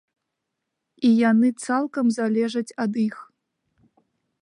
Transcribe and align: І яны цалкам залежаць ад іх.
І 1.09 1.11
яны 1.31 1.47
цалкам 1.65 2.05
залежаць 2.19 2.67
ад 2.87 2.91
іх. 3.07 3.15